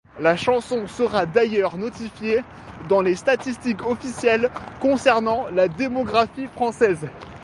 [0.19, 2.43] La chanson sera d'ailleurs notifiée
[2.89, 7.05] dans les statistiques officiels concernant la démographie française.